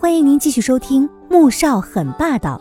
[0.00, 2.56] 欢迎您继续收听《穆少很霸道》，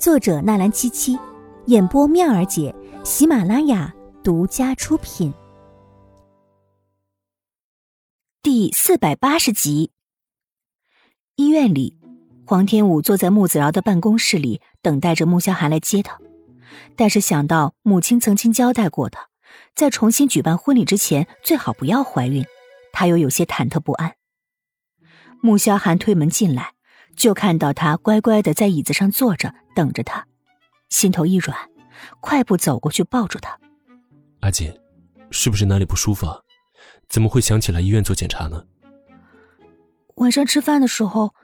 [0.00, 1.18] 作者纳兰七七，
[1.66, 2.72] 演播妙儿姐，
[3.02, 5.34] 喜马拉雅独家出品。
[8.40, 9.90] 第四百八十集。
[11.34, 11.98] 医院里，
[12.46, 16.20] 黄天武坐在穆子饶的办公室里，等待着穆萧寒来接他。
[16.94, 19.18] 但是想到母亲曾经交代过的，
[19.74, 22.46] 在重新举办婚礼之前，最好不要怀孕，
[22.92, 24.14] 他又有些忐忑不安。
[25.42, 26.74] 穆萧寒推门进来，
[27.16, 30.26] 就看到他乖乖的在椅子上坐着等着他，
[30.88, 31.56] 心头一软，
[32.20, 33.58] 快步走过去抱住他。
[34.40, 34.72] 阿锦，
[35.30, 36.40] 是不是哪里不舒服啊？
[37.08, 38.64] 怎么会想起来医院做检查呢？
[40.16, 41.34] 晚上吃饭的时候，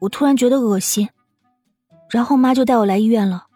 [0.00, 1.08] 我突然觉得恶心，
[2.10, 3.46] 然后妈就带我来医院了。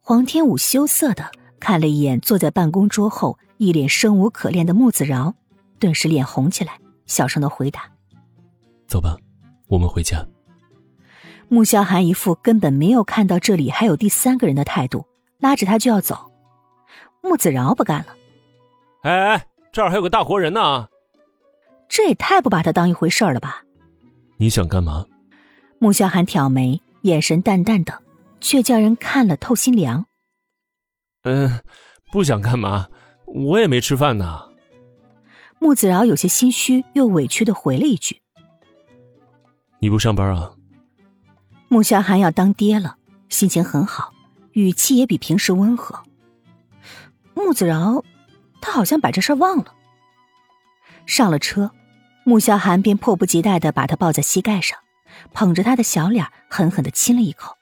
[0.00, 5.34] 黄天武羞涩的看了一眼坐在办公桌后一脸生无可恋的穆子饶，
[5.78, 7.90] 顿时脸红起来，小声的回答。
[8.86, 9.16] 走吧，
[9.68, 10.26] 我们回家。
[11.48, 15.06] 穆萧寒一副根本没有看到这里还有第三个人的态度，
[15.38, 16.32] 拉着他就要走。
[17.22, 18.16] 穆子饶不干了
[19.02, 20.88] ：“哎哎，这儿还有个大活人呢！
[21.88, 23.62] 这也太不把他当一回事儿了吧？”
[24.38, 25.06] 你想干嘛？
[25.78, 28.02] 穆萧寒挑眉，眼神淡淡的，
[28.40, 30.06] 却叫人看了透心凉。
[31.22, 31.60] 嗯，
[32.12, 32.88] 不想干嘛，
[33.26, 34.48] 我也没吃饭呢。
[35.60, 38.20] 穆子饶有些心虚又委屈的回了一句。
[39.86, 40.50] 你不上班啊？
[41.68, 42.96] 穆萧寒要当爹了，
[43.28, 44.12] 心情很好，
[44.50, 46.02] 语气也比平时温和。
[47.34, 48.02] 穆子饶，
[48.60, 49.72] 他好像把这事忘了。
[51.06, 51.70] 上了车，
[52.24, 54.76] 穆萧寒便迫不及待的把他抱在膝盖上，
[55.32, 57.56] 捧着他的小脸狠狠的亲了一口。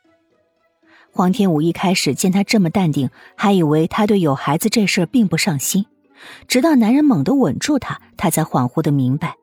[1.12, 5.84] 黄天武一开始见他这么淡定，还以为他对有孩子这事并不上心，
[6.48, 9.36] 直到男人猛地吻住他，他才恍惚的明白，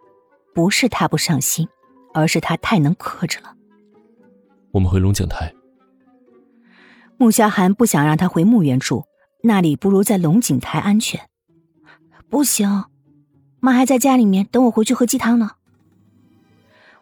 [0.56, 1.70] 不是他不上心。
[2.14, 3.56] 而是他太能克制了。
[4.72, 5.54] 我们回龙井台。
[7.18, 9.06] 穆萧寒不想让他回墓园住，
[9.44, 11.30] 那里不如在龙井台安全。
[12.30, 12.86] 不行，
[13.60, 15.52] 妈还在家里面等我回去喝鸡汤呢。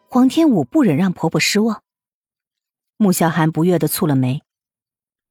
[0.07, 1.83] 黄天武不忍让婆婆失望。
[2.97, 4.41] 穆萧寒不悦的蹙了眉。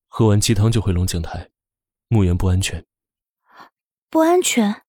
[0.06, 1.50] 喝完鸡汤就回龙井台，
[2.08, 2.86] 墓园不安全。
[4.08, 4.82] 不安全。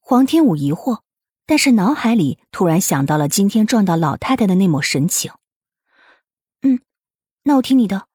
[0.00, 1.02] 黄天武疑惑。
[1.52, 5.32] 但是脑海里突然想到了今天撞到老太太的那抹神情。
[6.62, 6.80] 嗯，
[7.42, 8.06] 那我听你的，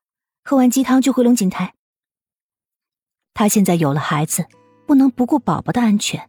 [0.43, 1.75] 喝完鸡汤就回龙井台。
[3.35, 4.47] 他现在有了孩子，
[4.87, 6.27] 不能不顾宝宝的安全。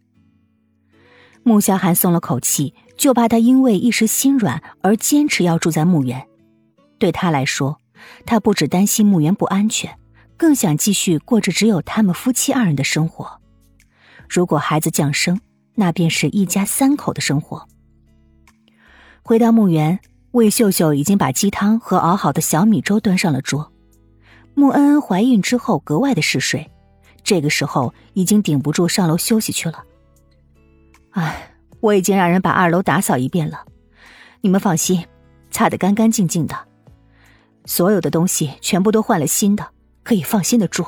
[1.45, 6.29] 穆萧寒松了口气，就怕他因为一时心软而坚持要住在墓园。
[6.99, 7.81] 对他来说，
[8.27, 9.99] 他不只担心墓园不安全，
[10.37, 13.41] 更想继续过着只有他们夫妻二人的生活。
[14.29, 15.41] 如果孩子降生，
[15.81, 17.69] 那便是一家三口的生活。
[19.23, 20.01] 回到墓园，
[20.33, 23.73] 魏秀秀已经把鸡汤和熬好的小米粥端上了桌。
[24.55, 26.69] 穆恩恩怀孕之后格外的嗜睡，
[27.23, 29.85] 这个时候已经顶不住上楼休息去了。
[31.11, 33.65] 哎，我已经让人把二楼打扫一遍了，
[34.41, 35.07] 你们放心，
[35.53, 36.57] 擦得干干净净的，
[37.67, 39.69] 所有的东西全部都换了新的，
[40.03, 40.85] 可以放心的住。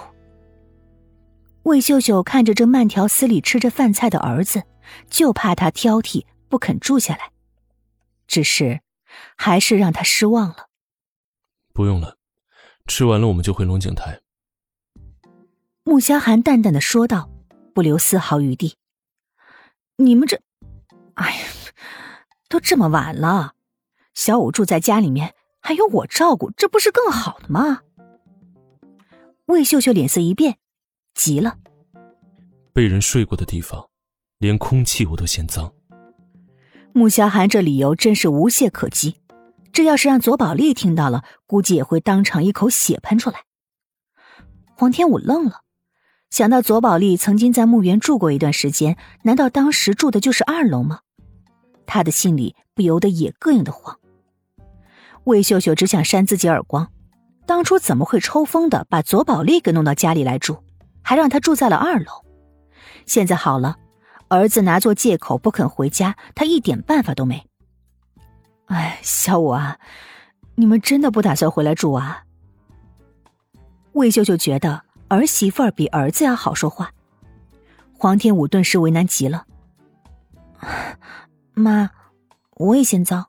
[1.62, 4.64] 魏秀秀看着这慢条斯理吃着饭菜的儿子。
[5.08, 7.30] 就怕他挑剔不肯住下来，
[8.26, 8.80] 只是
[9.36, 10.68] 还是让他失望了。
[11.72, 12.16] 不用了，
[12.86, 14.20] 吃完了我们就回龙井台。
[15.82, 17.30] 穆萧寒淡淡的说道，
[17.74, 18.76] 不留丝毫余地。
[19.96, 20.40] 你们这，
[21.14, 21.46] 哎呀，
[22.48, 23.54] 都这么晚了，
[24.14, 27.82] 小五住在家里面，还有我照顾，这不是更好的吗？
[29.46, 30.58] 魏秀秀脸色一变，
[31.14, 31.58] 急了。
[32.72, 33.89] 被人睡过的地方。
[34.40, 35.70] 连空气我都嫌脏。
[36.92, 39.16] 穆萧寒这理由真是无懈可击，
[39.70, 43.44] 这要是让左宝丽听到了，估计也会当场一口血喷出来。
[44.74, 45.60] 黄天武愣了，
[46.30, 51.00] 想到左宝丽曾经在墓园住过一段时间，难道当时住的就是二楼吗？
[51.86, 53.98] 他的心里不由得也膈应的慌。
[55.24, 56.90] 魏秀秀只想扇自己耳光，
[57.46, 60.56] 当初怎么会抽风的把左宝丽给弄到家里来住，
[61.02, 62.06] 还让他住在了二楼？
[63.04, 63.76] 现在好了。
[64.30, 67.44] 儿子拿做借口不肯回家，他一点办法都没。
[68.66, 69.78] 哎，小五啊，
[70.54, 72.22] 你们真的不打算回来住啊？
[73.92, 76.92] 魏秀秀觉得儿媳妇儿比儿子要好说话。
[77.92, 79.46] 黄天武顿时为难极了。
[81.54, 81.90] 妈，
[82.54, 83.26] 我也嫌脏。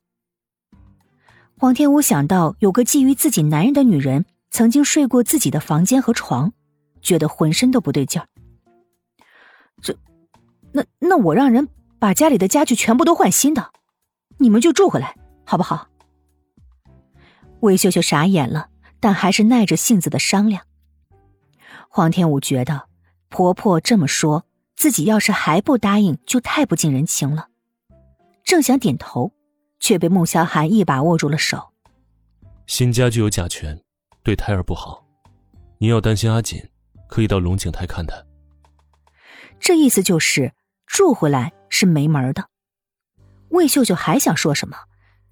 [1.57, 6.53] 黄天武想到有个觊觎自己男人的女人曾经睡过自己的房间和床，
[7.01, 8.27] 觉得浑身都不对劲儿。
[10.73, 10.81] 这。
[10.99, 11.67] 那那我让人
[11.99, 13.71] 把家里的家具全部都换新的，
[14.37, 15.15] 你们就住回来，
[15.45, 15.87] 好不好？
[17.59, 18.69] 魏秀秀傻眼了，
[18.99, 20.63] 但还是耐着性子的商量。
[21.89, 22.87] 黄天武觉得
[23.29, 24.45] 婆婆这么说，
[24.75, 27.49] 自己要是还不答应，就太不近人情了。
[28.43, 29.33] 正想点头，
[29.79, 31.73] 却被穆萧寒一把握住了手。
[32.65, 33.79] 新家具有甲醛，
[34.23, 35.05] 对胎儿不好。
[35.77, 36.63] 你要担心阿锦，
[37.07, 38.15] 可以到龙井台看他。
[39.59, 40.53] 这意思就是
[40.91, 42.49] 住回来是没门的。
[43.47, 44.77] 魏秀秀还想说什么，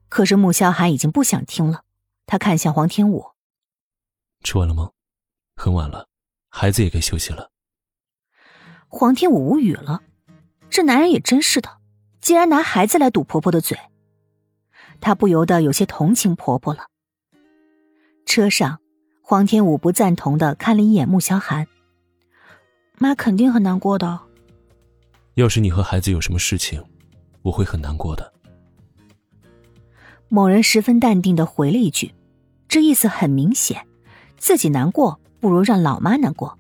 [0.08, 1.84] 可是穆萧寒已经不想听了。
[2.26, 3.32] 他看向黄天武
[4.42, 4.92] ：“吃完了吗？
[5.58, 6.08] 很晚了，
[6.48, 7.52] 孩子也该休息了。”
[8.88, 10.02] 黄天武无语了，
[10.70, 11.80] 这男人也真是的，
[12.22, 13.78] 竟然拿孩子来堵婆婆的嘴。
[15.02, 16.86] 他不由得有些同情婆婆了。
[18.26, 18.80] 车上，
[19.22, 21.68] 黄天武不赞同的看了一眼穆萧寒
[22.98, 24.22] ：“妈肯定很难过的。
[25.40, 26.84] 要是你和孩子有什么事情，
[27.42, 28.34] 我会很难过的。”
[30.28, 32.14] 某人十分淡定的回了一句。
[32.68, 33.88] 这意思很明显，
[34.38, 36.60] 自己难过不如让老妈难过。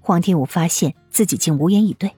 [0.00, 2.12] 黄天武发现自己竟无言以对。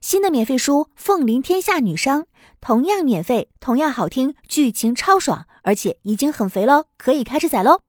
[0.00, 2.22] 新的免费书《凤临天下女商》，
[2.60, 7.82] 同样免费，同样好听，剧情超爽，而且已经很肥喽，可以开始宰喽！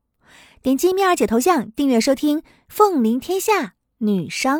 [0.61, 4.59] 点击蜜儿姐头像订阅收听《凤临天下女商》。